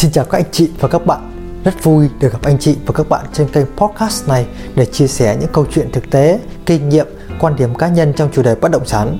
Xin 0.00 0.10
chào 0.10 0.24
các 0.24 0.38
anh 0.38 0.50
chị 0.52 0.70
và 0.80 0.88
các 0.88 1.06
bạn. 1.06 1.30
Rất 1.64 1.84
vui 1.84 2.08
được 2.20 2.32
gặp 2.32 2.38
anh 2.42 2.58
chị 2.58 2.76
và 2.86 2.92
các 2.94 3.08
bạn 3.08 3.26
trên 3.32 3.48
kênh 3.48 3.66
podcast 3.76 4.28
này 4.28 4.46
để 4.74 4.86
chia 4.86 5.06
sẻ 5.06 5.36
những 5.40 5.48
câu 5.52 5.66
chuyện 5.70 5.92
thực 5.92 6.10
tế, 6.10 6.40
kinh 6.66 6.88
nghiệm, 6.88 7.06
quan 7.40 7.56
điểm 7.56 7.74
cá 7.74 7.88
nhân 7.88 8.12
trong 8.16 8.30
chủ 8.32 8.42
đề 8.42 8.54
bất 8.54 8.70
động 8.70 8.86
sản. 8.86 9.18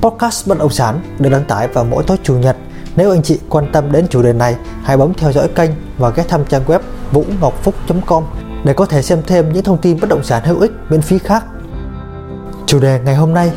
Podcast 0.00 0.48
bất 0.48 0.58
động 0.58 0.70
sản 0.70 1.00
được 1.18 1.30
đăng 1.30 1.44
tải 1.44 1.68
vào 1.68 1.84
mỗi 1.84 2.04
tối 2.06 2.16
chủ 2.22 2.34
nhật. 2.34 2.56
Nếu 2.96 3.10
anh 3.10 3.22
chị 3.22 3.38
quan 3.48 3.72
tâm 3.72 3.92
đến 3.92 4.06
chủ 4.10 4.22
đề 4.22 4.32
này, 4.32 4.56
hãy 4.82 4.96
bấm 4.96 5.14
theo 5.14 5.32
dõi 5.32 5.48
kênh 5.48 5.70
và 5.98 6.10
ghé 6.10 6.24
thăm 6.28 6.44
trang 6.44 6.62
web 6.66 6.80
vũngọcphúc.com 7.12 8.24
để 8.64 8.74
có 8.74 8.86
thể 8.86 9.02
xem 9.02 9.22
thêm 9.26 9.52
những 9.52 9.64
thông 9.64 9.78
tin 9.78 10.00
bất 10.00 10.08
động 10.08 10.24
sản 10.24 10.42
hữu 10.44 10.60
ích 10.60 10.72
miễn 10.88 11.02
phí 11.02 11.18
khác. 11.18 11.44
Chủ 12.66 12.80
đề 12.80 13.00
ngày 13.04 13.14
hôm 13.14 13.34
nay 13.34 13.52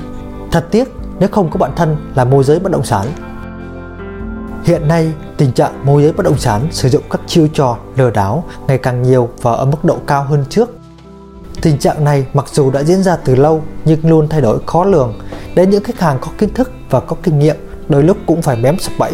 Thật 0.51 0.65
tiếc 0.71 0.89
nếu 1.19 1.29
không 1.31 1.49
có 1.49 1.57
bạn 1.57 1.71
thân 1.75 2.11
là 2.15 2.25
môi 2.25 2.43
giới 2.43 2.59
bất 2.59 2.71
động 2.71 2.85
sản 2.85 3.07
Hiện 4.65 4.87
nay, 4.87 5.13
tình 5.37 5.51
trạng 5.51 5.85
môi 5.85 6.03
giới 6.03 6.11
bất 6.11 6.23
động 6.23 6.37
sản 6.37 6.67
sử 6.71 6.89
dụng 6.89 7.03
các 7.09 7.21
chiêu 7.27 7.47
trò 7.53 7.77
lừa 7.95 8.09
đảo 8.09 8.43
ngày 8.67 8.77
càng 8.77 9.01
nhiều 9.01 9.29
và 9.41 9.51
ở 9.51 9.65
mức 9.65 9.85
độ 9.85 9.97
cao 10.07 10.23
hơn 10.23 10.45
trước. 10.49 10.69
Tình 11.61 11.77
trạng 11.77 12.03
này 12.03 12.25
mặc 12.33 12.45
dù 12.51 12.71
đã 12.71 12.83
diễn 12.83 13.03
ra 13.03 13.15
từ 13.15 13.35
lâu 13.35 13.63
nhưng 13.85 13.99
luôn 14.09 14.27
thay 14.29 14.41
đổi 14.41 14.59
khó 14.65 14.85
lường, 14.85 15.19
đến 15.55 15.69
những 15.69 15.83
khách 15.83 15.99
hàng 15.99 16.17
có 16.21 16.27
kiến 16.37 16.53
thức 16.53 16.71
và 16.89 16.99
có 16.99 17.15
kinh 17.23 17.39
nghiệm 17.39 17.55
đôi 17.89 18.03
lúc 18.03 18.17
cũng 18.25 18.41
phải 18.41 18.55
mém 18.55 18.79
sập 18.79 18.93
bẫy. 18.99 19.11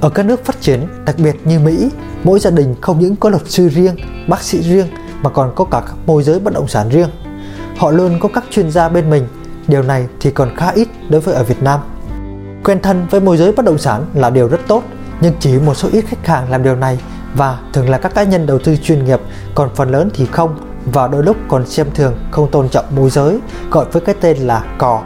Ở 0.00 0.10
các 0.10 0.26
nước 0.26 0.44
phát 0.44 0.60
triển, 0.60 0.86
đặc 1.06 1.16
biệt 1.18 1.36
như 1.44 1.58
Mỹ, 1.60 1.88
mỗi 2.24 2.38
gia 2.38 2.50
đình 2.50 2.74
không 2.80 3.00
những 3.00 3.16
có 3.16 3.28
luật 3.28 3.42
sư 3.46 3.68
riêng, 3.68 3.96
bác 4.28 4.42
sĩ 4.42 4.62
riêng 4.62 4.86
mà 5.22 5.30
còn 5.30 5.52
có 5.56 5.64
cả 5.64 5.82
các 5.86 5.96
môi 6.06 6.22
giới 6.22 6.38
bất 6.38 6.54
động 6.54 6.68
sản 6.68 6.88
riêng. 6.88 7.08
Họ 7.76 7.90
luôn 7.90 8.18
có 8.20 8.28
các 8.34 8.44
chuyên 8.50 8.70
gia 8.70 8.88
bên 8.88 9.10
mình, 9.10 9.26
điều 9.68 9.82
này 9.82 10.06
thì 10.20 10.30
còn 10.30 10.56
khá 10.56 10.70
ít 10.70 10.88
đối 11.08 11.20
với 11.20 11.34
ở 11.34 11.44
Việt 11.44 11.62
Nam. 11.62 11.80
Quen 12.64 12.80
thân 12.82 13.06
với 13.10 13.20
môi 13.20 13.36
giới 13.36 13.52
bất 13.52 13.64
động 13.64 13.78
sản 13.78 14.04
là 14.14 14.30
điều 14.30 14.48
rất 14.48 14.60
tốt, 14.66 14.82
nhưng 15.20 15.32
chỉ 15.40 15.58
một 15.58 15.74
số 15.74 15.88
ít 15.92 16.04
khách 16.08 16.26
hàng 16.26 16.50
làm 16.50 16.62
điều 16.62 16.76
này 16.76 16.98
và 17.34 17.58
thường 17.72 17.90
là 17.90 17.98
các 17.98 18.14
cá 18.14 18.22
nhân 18.22 18.46
đầu 18.46 18.58
tư 18.58 18.76
chuyên 18.76 19.04
nghiệp, 19.04 19.20
còn 19.54 19.70
phần 19.74 19.90
lớn 19.90 20.10
thì 20.14 20.26
không 20.26 20.56
và 20.92 21.08
đôi 21.08 21.22
lúc 21.22 21.36
còn 21.48 21.66
xem 21.66 21.86
thường 21.94 22.14
không 22.30 22.50
tôn 22.50 22.68
trọng 22.68 22.84
môi 22.96 23.10
giới, 23.10 23.38
gọi 23.70 23.86
với 23.92 24.02
cái 24.02 24.14
tên 24.20 24.36
là 24.36 24.64
cò. 24.78 25.02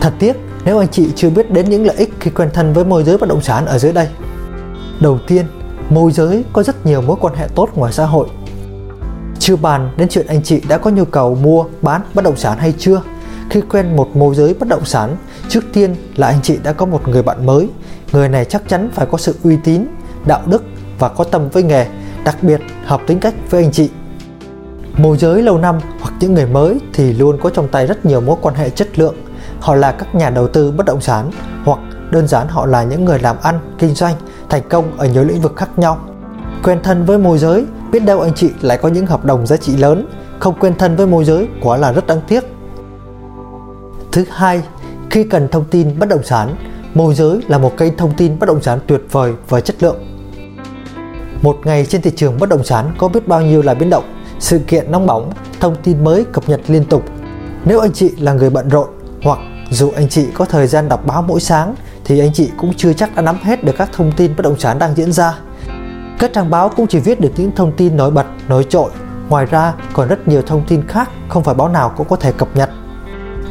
Thật 0.00 0.12
tiếc 0.18 0.36
nếu 0.64 0.78
anh 0.78 0.88
chị 0.88 1.08
chưa 1.16 1.30
biết 1.30 1.50
đến 1.50 1.70
những 1.70 1.86
lợi 1.86 1.96
ích 1.96 2.14
khi 2.20 2.30
quen 2.30 2.50
thân 2.54 2.72
với 2.72 2.84
môi 2.84 3.04
giới 3.04 3.18
bất 3.18 3.28
động 3.28 3.40
sản 3.40 3.66
ở 3.66 3.78
dưới 3.78 3.92
đây. 3.92 4.08
Đầu 5.00 5.18
tiên, 5.26 5.46
môi 5.90 6.12
giới 6.12 6.44
có 6.52 6.62
rất 6.62 6.86
nhiều 6.86 7.02
mối 7.02 7.16
quan 7.20 7.34
hệ 7.34 7.48
tốt 7.54 7.68
ngoài 7.74 7.92
xã 7.92 8.04
hội. 8.04 8.28
Chưa 9.38 9.56
bàn 9.56 9.90
đến 9.96 10.08
chuyện 10.08 10.26
anh 10.26 10.42
chị 10.42 10.62
đã 10.68 10.78
có 10.78 10.90
nhu 10.90 11.04
cầu 11.04 11.34
mua, 11.34 11.64
bán 11.82 12.00
bất 12.14 12.24
động 12.24 12.36
sản 12.36 12.58
hay 12.58 12.74
chưa. 12.78 13.02
Khi 13.52 13.60
quen 13.60 13.96
một 13.96 14.16
môi 14.16 14.34
giới 14.34 14.54
bất 14.54 14.68
động 14.68 14.84
sản, 14.84 15.16
trước 15.48 15.64
tiên 15.72 15.96
là 16.16 16.26
anh 16.26 16.42
chị 16.42 16.58
đã 16.62 16.72
có 16.72 16.86
một 16.86 17.08
người 17.08 17.22
bạn 17.22 17.46
mới. 17.46 17.68
Người 18.12 18.28
này 18.28 18.44
chắc 18.44 18.68
chắn 18.68 18.90
phải 18.94 19.06
có 19.06 19.18
sự 19.18 19.34
uy 19.44 19.56
tín, 19.64 19.84
đạo 20.26 20.40
đức 20.46 20.62
và 20.98 21.08
có 21.08 21.24
tâm 21.24 21.48
với 21.48 21.62
nghề, 21.62 21.86
đặc 22.24 22.36
biệt 22.42 22.60
hợp 22.84 23.00
tính 23.06 23.20
cách 23.20 23.34
với 23.50 23.62
anh 23.62 23.72
chị. 23.72 23.90
Môi 24.96 25.16
giới 25.16 25.42
lâu 25.42 25.58
năm 25.58 25.78
hoặc 26.00 26.14
những 26.20 26.34
người 26.34 26.46
mới 26.46 26.80
thì 26.92 27.12
luôn 27.12 27.38
có 27.42 27.50
trong 27.50 27.68
tay 27.68 27.86
rất 27.86 28.06
nhiều 28.06 28.20
mối 28.20 28.36
quan 28.42 28.54
hệ 28.54 28.70
chất 28.70 28.98
lượng. 28.98 29.14
Họ 29.60 29.74
là 29.74 29.92
các 29.92 30.14
nhà 30.14 30.30
đầu 30.30 30.48
tư 30.48 30.70
bất 30.70 30.86
động 30.86 31.00
sản 31.00 31.30
hoặc 31.64 31.78
đơn 32.10 32.28
giản 32.28 32.48
họ 32.48 32.66
là 32.66 32.82
những 32.82 33.04
người 33.04 33.18
làm 33.18 33.36
ăn, 33.42 33.58
kinh 33.78 33.94
doanh, 33.94 34.14
thành 34.48 34.62
công 34.68 34.98
ở 34.98 35.06
nhiều 35.06 35.24
lĩnh 35.24 35.40
vực 35.40 35.56
khác 35.56 35.78
nhau. 35.78 35.98
Quen 36.62 36.80
thân 36.82 37.04
với 37.04 37.18
môi 37.18 37.38
giới, 37.38 37.64
biết 37.92 38.04
đâu 38.04 38.20
anh 38.20 38.34
chị 38.34 38.50
lại 38.60 38.78
có 38.78 38.88
những 38.88 39.06
hợp 39.06 39.24
đồng 39.24 39.46
giá 39.46 39.56
trị 39.56 39.76
lớn, 39.76 40.06
không 40.38 40.54
quen 40.60 40.74
thân 40.78 40.96
với 40.96 41.06
môi 41.06 41.24
giới 41.24 41.48
quá 41.62 41.76
là 41.76 41.92
rất 41.92 42.06
đáng 42.06 42.20
tiếc. 42.28 42.44
Thứ 44.12 44.24
hai, 44.30 44.62
khi 45.10 45.24
cần 45.24 45.48
thông 45.48 45.64
tin 45.64 45.98
bất 45.98 46.08
động 46.08 46.22
sản, 46.22 46.56
môi 46.94 47.14
giới 47.14 47.40
là 47.48 47.58
một 47.58 47.76
kênh 47.76 47.96
thông 47.96 48.14
tin 48.16 48.38
bất 48.38 48.46
động 48.46 48.62
sản 48.62 48.78
tuyệt 48.86 49.00
vời 49.10 49.32
và 49.48 49.60
chất 49.60 49.82
lượng. 49.82 49.96
Một 51.42 51.56
ngày 51.64 51.86
trên 51.86 52.02
thị 52.02 52.10
trường 52.16 52.38
bất 52.38 52.48
động 52.48 52.64
sản 52.64 52.94
có 52.98 53.08
biết 53.08 53.28
bao 53.28 53.40
nhiêu 53.40 53.62
là 53.62 53.74
biến 53.74 53.90
động, 53.90 54.04
sự 54.38 54.58
kiện 54.58 54.90
nóng 54.90 55.06
bỏng, 55.06 55.32
thông 55.60 55.76
tin 55.82 56.04
mới 56.04 56.24
cập 56.32 56.48
nhật 56.48 56.60
liên 56.68 56.84
tục. 56.84 57.02
Nếu 57.64 57.80
anh 57.80 57.92
chị 57.92 58.10
là 58.18 58.32
người 58.32 58.50
bận 58.50 58.68
rộn 58.68 58.88
hoặc 59.22 59.38
dù 59.70 59.90
anh 59.96 60.08
chị 60.08 60.26
có 60.34 60.44
thời 60.44 60.66
gian 60.66 60.88
đọc 60.88 61.06
báo 61.06 61.22
mỗi 61.22 61.40
sáng 61.40 61.74
thì 62.04 62.18
anh 62.18 62.32
chị 62.32 62.50
cũng 62.56 62.74
chưa 62.76 62.92
chắc 62.92 63.16
đã 63.16 63.22
nắm 63.22 63.36
hết 63.42 63.64
được 63.64 63.74
các 63.78 63.90
thông 63.92 64.12
tin 64.16 64.36
bất 64.36 64.42
động 64.42 64.58
sản 64.58 64.78
đang 64.78 64.94
diễn 64.94 65.12
ra. 65.12 65.34
Các 66.18 66.30
trang 66.34 66.50
báo 66.50 66.68
cũng 66.68 66.86
chỉ 66.86 66.98
viết 66.98 67.20
được 67.20 67.32
những 67.36 67.52
thông 67.56 67.72
tin 67.76 67.96
nổi 67.96 68.10
bật, 68.10 68.26
nổi 68.48 68.64
trội. 68.64 68.90
Ngoài 69.28 69.46
ra 69.46 69.74
còn 69.92 70.08
rất 70.08 70.28
nhiều 70.28 70.42
thông 70.42 70.64
tin 70.68 70.86
khác 70.88 71.10
không 71.28 71.44
phải 71.44 71.54
báo 71.54 71.68
nào 71.68 71.92
cũng 71.96 72.08
có 72.08 72.16
thể 72.16 72.32
cập 72.32 72.56
nhật. 72.56 72.70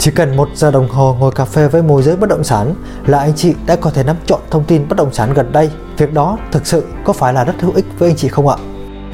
Chỉ 0.02 0.12
cần 0.12 0.38
một 0.38 0.50
giờ 0.56 0.72
đồng 0.72 0.90
hồ 0.90 1.16
ngồi 1.20 1.32
cà 1.32 1.46
phê 1.46 1.68
với 1.68 1.84
môi 1.84 2.04
giới 2.04 2.16
bất 2.16 2.30
động 2.30 2.44
sản 2.44 2.76
là 3.06 3.20
anh 3.20 3.34
chị 3.36 3.54
đã 3.66 3.76
có 3.76 3.92
thể 3.92 4.04
nắm 4.04 4.16
trọn 4.26 4.40
thông 4.50 4.64
tin 4.64 4.88
bất 4.90 4.98
động 4.98 5.14
sản 5.14 5.34
gần 5.34 5.52
đây. 5.52 5.70
Việc 5.98 6.14
đó 6.14 6.38
thực 6.52 6.68
sự 6.68 6.86
có 7.06 7.14
phải 7.14 7.34
là 7.34 7.44
rất 7.44 7.54
hữu 7.60 7.72
ích 7.76 7.86
với 7.98 8.10
anh 8.10 8.18
chị 8.18 8.28
không 8.28 8.48
ạ? 8.48 8.56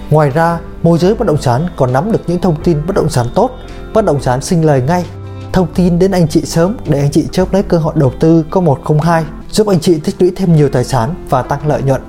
Ngoài 0.09 0.29
ra, 0.29 0.59
môi 0.83 0.97
giới 0.97 1.15
bất 1.15 1.27
động 1.27 1.41
sản 1.41 1.67
còn 1.75 1.93
nắm 1.93 2.11
được 2.11 2.19
những 2.27 2.41
thông 2.41 2.63
tin 2.63 2.77
bất 2.87 2.95
động 2.95 3.09
sản 3.09 3.25
tốt, 3.35 3.51
bất 3.93 4.05
động 4.05 4.21
sản 4.21 4.41
sinh 4.41 4.65
lời 4.65 4.81
ngay. 4.81 5.05
Thông 5.53 5.67
tin 5.75 5.99
đến 5.99 6.11
anh 6.11 6.27
chị 6.27 6.41
sớm 6.41 6.77
để 6.87 6.99
anh 6.99 7.11
chị 7.11 7.27
chớp 7.31 7.53
lấy 7.53 7.63
cơ 7.63 7.77
hội 7.77 7.93
đầu 7.97 8.11
tư 8.19 8.45
có 8.49 8.61
102, 8.61 9.25
giúp 9.51 9.67
anh 9.67 9.79
chị 9.79 9.99
tích 9.99 10.15
lũy 10.19 10.31
thêm 10.35 10.55
nhiều 10.55 10.69
tài 10.69 10.83
sản 10.83 11.25
và 11.29 11.41
tăng 11.41 11.67
lợi 11.67 11.81
nhuận. 11.81 12.01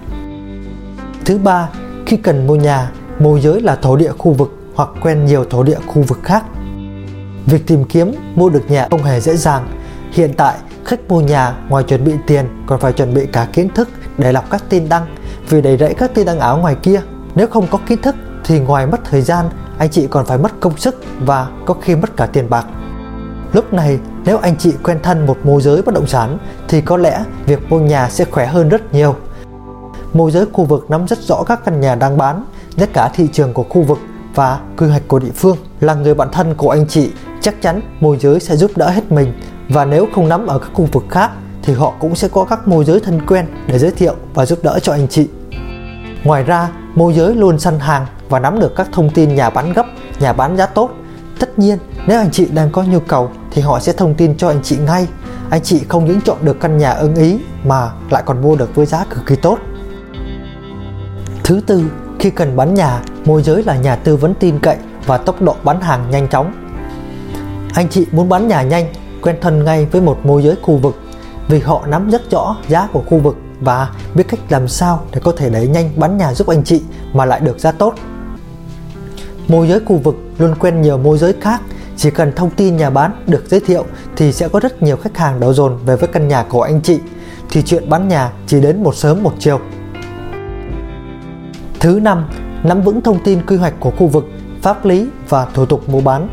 Thứ 1.25 1.38
ba, 1.38 1.69
khi 2.06 2.17
cần 2.17 2.47
mua 2.47 2.56
nhà, 2.56 2.91
môi 3.19 3.41
giới 3.41 3.61
là 3.61 3.77
thổ 3.77 3.97
địa 3.97 4.12
khu 4.19 4.33
vực 4.33 4.53
hoặc 4.75 4.88
quen 5.03 5.27
nhiều 5.27 5.44
thổ 5.50 5.62
địa 5.62 5.78
khu 5.87 6.03
vực 6.03 6.19
khác 6.22 6.44
Việc 7.51 7.67
tìm 7.67 7.85
kiếm 7.85 8.15
mua 8.35 8.49
được 8.49 8.71
nhà 8.71 8.87
không 8.91 9.03
hề 9.03 9.21
dễ 9.21 9.37
dàng. 9.37 9.69
Hiện 10.13 10.35
tại, 10.37 10.57
khách 10.85 11.01
mua 11.09 11.21
nhà 11.21 11.55
ngoài 11.69 11.85
chuẩn 11.85 12.05
bị 12.05 12.13
tiền 12.27 12.65
còn 12.67 12.81
phải 12.81 12.93
chuẩn 12.93 13.15
bị 13.15 13.27
cả 13.33 13.49
kiến 13.53 13.69
thức 13.75 13.89
để 14.19 14.33
lọc 14.33 14.51
các 14.51 14.65
tin 14.69 14.89
đăng 14.89 15.17
vì 15.49 15.61
đầy 15.61 15.77
rẫy 15.77 15.95
các 15.95 16.11
tin 16.15 16.27
đăng 16.27 16.41
áo 16.41 16.59
ngoài 16.59 16.77
kia. 16.83 17.01
Nếu 17.35 17.47
không 17.47 17.67
có 17.71 17.79
kiến 17.87 18.03
thức 18.03 18.15
thì 18.45 18.59
ngoài 18.61 18.87
mất 18.87 19.01
thời 19.11 19.23
gian, 19.23 19.47
anh 19.79 19.91
chị 19.91 20.07
còn 20.11 20.27
phải 20.27 20.39
mất 20.39 20.61
công 20.61 20.77
sức 20.77 21.03
và 21.21 21.49
có 21.67 21.75
khi 21.75 21.97
mất 21.97 22.17
cả 22.17 22.27
tiền 22.27 22.51
bạc. 22.51 22.67
Lúc 23.53 23.73
này, 23.73 23.99
nếu 24.25 24.39
anh 24.39 24.57
chị 24.57 24.73
quen 24.83 24.99
thân 25.03 25.27
một 25.27 25.39
môi 25.45 25.63
giới 25.63 25.83
bất 25.83 25.95
động 25.95 26.07
sản 26.07 26.39
thì 26.69 26.81
có 26.81 26.97
lẽ 26.97 27.25
việc 27.47 27.71
mua 27.71 27.81
nhà 27.81 28.11
sẽ 28.11 28.25
khỏe 28.25 28.47
hơn 28.47 28.69
rất 28.69 28.95
nhiều. 28.95 29.17
Môi 30.13 30.31
giới 30.31 30.47
khu 30.53 30.65
vực 30.65 30.91
nắm 30.91 31.07
rất 31.07 31.19
rõ 31.19 31.43
các 31.47 31.65
căn 31.65 31.81
nhà 31.81 31.95
đang 31.95 32.19
bán, 32.19 32.45
nhất 32.77 32.91
cả 32.93 33.11
thị 33.15 33.29
trường 33.33 33.53
của 33.53 33.65
khu 33.69 33.83
vực 33.83 33.99
và 34.35 34.61
quy 34.77 34.89
hoạch 34.89 35.09
của 35.09 35.19
địa 35.19 35.33
phương. 35.35 35.57
Là 35.81 35.95
người 35.95 36.15
bạn 36.15 36.29
thân 36.33 36.55
của 36.55 36.71
anh 36.71 36.87
chị 36.89 37.11
chắc 37.41 37.62
chắn 37.62 37.81
môi 38.00 38.16
giới 38.21 38.41
sẽ 38.41 38.56
giúp 38.56 38.71
đỡ 38.76 38.91
hết 38.91 39.12
mình 39.12 39.32
và 39.69 39.84
nếu 39.84 40.09
không 40.15 40.28
nắm 40.28 40.47
ở 40.47 40.59
các 40.59 40.71
khu 40.72 40.88
vực 40.93 41.04
khác 41.10 41.31
thì 41.62 41.75
họ 41.75 41.93
cũng 42.00 42.15
sẽ 42.15 42.28
có 42.28 42.44
các 42.44 42.69
môi 42.69 42.84
giới 42.84 43.00
thân 43.00 43.26
quen 43.26 43.47
để 43.66 43.78
giới 43.78 43.91
thiệu 43.91 44.15
và 44.34 44.47
giúp 44.47 44.59
đỡ 44.62 44.78
cho 44.82 44.93
anh 44.93 45.09
chị. 45.09 45.28
Ngoài 46.25 46.43
ra, 46.43 46.69
môi 46.94 47.15
giới 47.15 47.34
luôn 47.34 47.59
săn 47.59 47.78
hàng 47.78 48.06
và 48.28 48.38
nắm 48.38 48.60
được 48.60 48.76
các 48.76 48.88
thông 48.93 49.10
tin 49.10 49.34
nhà 49.34 49.50
bán 49.50 49.72
gấp, 49.72 49.87
nhà 50.21 50.32
bán 50.32 50.56
giá 50.56 50.66
tốt. 50.66 50.91
Tất 51.38 51.59
nhiên, 51.59 51.78
nếu 52.06 52.19
anh 52.19 52.31
chị 52.31 52.47
đang 52.47 52.71
có 52.71 52.82
nhu 52.82 53.00
cầu 53.00 53.31
thì 53.50 53.62
họ 53.62 53.81
sẽ 53.81 53.93
thông 53.93 54.15
tin 54.15 54.37
cho 54.37 54.49
anh 54.49 54.62
chị 54.62 54.76
ngay. 54.76 55.06
Anh 55.50 55.62
chị 55.62 55.82
không 55.88 56.05
những 56.05 56.20
chọn 56.20 56.37
được 56.43 56.60
căn 56.60 56.78
nhà 56.78 56.91
ưng 56.91 57.15
ý 57.15 57.38
mà 57.65 57.91
lại 58.10 58.22
còn 58.26 58.43
mua 58.43 58.56
được 58.56 58.75
với 58.75 58.87
giá 58.87 59.05
cực 59.10 59.26
kỳ 59.26 59.37
tốt. 59.37 59.59
Thứ 61.44 61.60
tư, 61.66 61.84
khi 62.19 62.31
cần 62.31 62.56
bán 62.56 62.75
nhà, 62.75 63.00
môi 63.25 63.43
giới 63.43 63.65
là 63.65 63.76
nhà 63.76 63.97
tư 63.97 64.16
vấn 64.16 64.34
tin 64.34 64.59
cậy 64.59 64.76
và 65.06 65.19
tốc 65.19 65.43
độ 65.43 65.56
bán 65.65 65.81
hàng 65.81 66.10
nhanh 66.10 66.28
chóng 66.28 66.53
anh 67.75 67.89
chị 67.89 68.06
muốn 68.12 68.29
bán 68.29 68.49
nhà 68.49 68.62
nhanh, 68.62 68.87
quen 69.23 69.37
thân 69.41 69.65
ngay 69.65 69.84
với 69.84 70.01
một 70.03 70.27
môi 70.27 70.43
giới 70.43 70.56
khu 70.62 70.77
vực 70.77 70.97
vì 71.49 71.59
họ 71.59 71.87
nắm 71.87 72.11
rất 72.11 72.31
rõ 72.31 72.56
giá 72.69 72.89
của 72.93 73.03
khu 73.06 73.19
vực 73.19 73.37
và 73.61 73.91
biết 74.15 74.25
cách 74.29 74.41
làm 74.49 74.69
sao 74.69 75.03
để 75.12 75.21
có 75.25 75.33
thể 75.33 75.51
đẩy 75.51 75.69
nhanh 75.69 75.91
bán 75.97 76.17
nhà 76.17 76.34
giúp 76.34 76.47
anh 76.49 76.65
chị 76.65 76.83
mà 77.12 77.25
lại 77.25 77.41
được 77.41 77.59
giá 77.59 77.73
tốt. 77.73 77.95
Môi 79.49 79.69
giới 79.69 79.81
khu 79.81 79.97
vực 79.97 80.17
luôn 80.39 80.55
quen 80.61 80.83
nhiều 80.83 80.99
môi 80.99 81.19
giới 81.19 81.34
khác, 81.41 81.61
chỉ 81.97 82.11
cần 82.11 82.33
thông 82.37 82.51
tin 82.51 82.77
nhà 82.77 82.91
bán 82.91 83.12
được 83.26 83.44
giới 83.49 83.61
thiệu 83.61 83.85
thì 84.17 84.32
sẽ 84.32 84.49
có 84.49 84.61
rất 84.61 84.82
nhiều 84.82 84.97
khách 84.97 85.17
hàng 85.17 85.41
đổ 85.41 85.53
dồn 85.53 85.79
về 85.87 85.97
với 85.97 86.09
căn 86.09 86.29
nhà 86.29 86.43
của 86.43 86.62
anh 86.62 86.81
chị 86.82 86.99
thì 87.50 87.62
chuyện 87.62 87.91
bán 87.91 88.09
nhà 88.09 88.32
chỉ 88.47 88.61
đến 88.61 88.82
một 88.82 88.94
sớm 88.94 89.23
một 89.23 89.32
chiều. 89.38 89.61
Thứ 91.81 92.00
năm, 92.03 92.29
nắm 92.62 92.82
vững 92.82 93.00
thông 93.00 93.19
tin 93.25 93.47
quy 93.47 93.56
hoạch 93.56 93.75
của 93.81 93.91
khu 93.91 94.06
vực, 94.06 94.25
pháp 94.62 94.85
lý 94.85 95.09
và 95.29 95.47
thủ 95.55 95.67
tục 95.67 95.88
mua 95.88 96.00
bán 96.00 96.29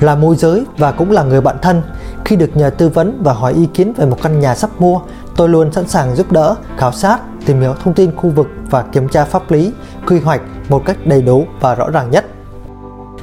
là 0.00 0.14
môi 0.14 0.36
giới 0.36 0.64
và 0.78 0.92
cũng 0.92 1.10
là 1.10 1.22
người 1.22 1.40
bạn 1.40 1.56
thân. 1.62 1.82
Khi 2.24 2.36
được 2.36 2.56
nhờ 2.56 2.70
tư 2.70 2.88
vấn 2.88 3.22
và 3.22 3.32
hỏi 3.32 3.52
ý 3.52 3.66
kiến 3.74 3.92
về 3.96 4.06
một 4.06 4.16
căn 4.22 4.40
nhà 4.40 4.54
sắp 4.54 4.70
mua, 4.78 5.00
tôi 5.36 5.48
luôn 5.48 5.72
sẵn 5.72 5.88
sàng 5.88 6.16
giúp 6.16 6.32
đỡ, 6.32 6.54
khảo 6.76 6.92
sát, 6.92 7.18
tìm 7.46 7.60
hiểu 7.60 7.74
thông 7.84 7.94
tin 7.94 8.16
khu 8.16 8.30
vực 8.30 8.46
và 8.70 8.82
kiểm 8.82 9.08
tra 9.08 9.24
pháp 9.24 9.50
lý, 9.50 9.72
quy 10.06 10.20
hoạch 10.20 10.40
một 10.68 10.82
cách 10.86 11.06
đầy 11.06 11.22
đủ 11.22 11.44
và 11.60 11.74
rõ 11.74 11.90
ràng 11.90 12.10
nhất. 12.10 12.24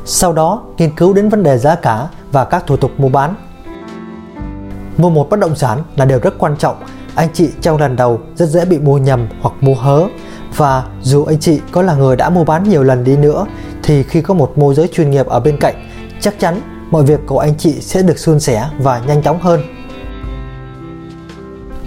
Sau 0.05 0.33
đó, 0.33 0.61
nghiên 0.77 0.95
cứu 0.95 1.13
đến 1.13 1.29
vấn 1.29 1.43
đề 1.43 1.57
giá 1.57 1.75
cả 1.75 2.07
và 2.31 2.45
các 2.45 2.67
thủ 2.67 2.77
tục 2.77 2.91
mua 2.97 3.09
bán. 3.09 3.35
Mua 4.97 5.09
một 5.09 5.29
bất 5.29 5.39
động 5.39 5.55
sản 5.55 5.83
là 5.95 6.05
điều 6.05 6.19
rất 6.19 6.39
quan 6.39 6.57
trọng. 6.57 6.75
Anh 7.15 7.29
chị 7.33 7.49
trong 7.61 7.77
lần 7.77 7.95
đầu 7.95 8.19
rất 8.35 8.45
dễ 8.45 8.65
bị 8.65 8.79
mua 8.79 8.97
nhầm 8.97 9.27
hoặc 9.41 9.53
mua 9.61 9.73
hớ 9.73 10.03
và 10.55 10.83
dù 11.01 11.25
anh 11.25 11.39
chị 11.39 11.61
có 11.71 11.81
là 11.81 11.95
người 11.95 12.15
đã 12.15 12.29
mua 12.29 12.43
bán 12.43 12.63
nhiều 12.63 12.83
lần 12.83 13.03
đi 13.03 13.17
nữa 13.17 13.45
thì 13.83 14.03
khi 14.03 14.21
có 14.21 14.33
một 14.33 14.57
môi 14.57 14.75
giới 14.75 14.87
chuyên 14.87 15.11
nghiệp 15.11 15.25
ở 15.25 15.39
bên 15.39 15.57
cạnh 15.59 15.75
chắc 16.21 16.39
chắn 16.39 16.61
mọi 16.91 17.03
việc 17.03 17.19
của 17.25 17.39
anh 17.39 17.57
chị 17.57 17.81
sẽ 17.81 18.01
được 18.01 18.19
suôn 18.19 18.39
sẻ 18.39 18.69
và 18.79 19.01
nhanh 19.07 19.23
chóng 19.23 19.41
hơn. 19.41 19.61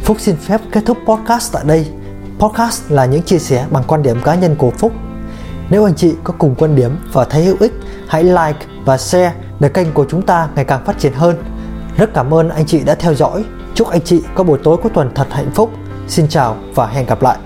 Phúc 0.03 0.17
xin 0.21 0.37
phép 0.37 0.61
kết 0.73 0.81
thúc 0.87 0.99
podcast 1.07 1.53
tại 1.53 1.63
đây. 1.67 1.87
Podcast 2.39 2.91
là 2.91 3.05
những 3.05 3.23
chia 3.23 3.39
sẻ 3.39 3.67
bằng 3.71 3.83
quan 3.87 4.03
điểm 4.03 4.17
cá 4.25 4.35
nhân 4.35 4.55
của 4.59 4.71
Phúc. 4.71 4.93
Nếu 5.71 5.85
anh 5.85 5.95
chị 5.95 6.15
có 6.25 6.35
cùng 6.39 6.55
quan 6.55 6.77
điểm 6.77 6.91
và 7.13 7.25
thấy 7.25 7.45
hữu 7.45 7.57
ích, 7.61 7.73
hãy 8.09 8.25
like 8.25 8.67
và 8.85 8.99
share 8.99 9.35
để 9.61 9.69
kênh 9.69 9.93
của 9.93 10.07
chúng 10.09 10.23
ta 10.23 10.49
ngày 10.55 10.65
càng 10.65 10.85
phát 10.85 10.99
triển 10.99 11.13
hơn. 11.13 11.37
Rất 11.97 12.15
cảm 12.15 12.35
ơn 12.35 12.49
anh 12.49 12.67
chị 12.67 12.81
đã 12.85 12.95
theo 12.95 13.15
dõi. 13.15 13.45
Chúc 13.75 13.89
anh 13.89 14.01
chị 14.01 14.23
có 14.35 14.45
buổi 14.45 14.59
tối 14.65 14.77
cuối 14.83 14.91
tuần 14.95 15.11
thật 15.15 15.27
hạnh 15.31 15.51
phúc. 15.55 15.71
Xin 16.09 16.29
chào 16.29 16.57
và 16.75 16.87
hẹn 16.87 17.07
gặp 17.07 17.23
lại. 17.23 17.39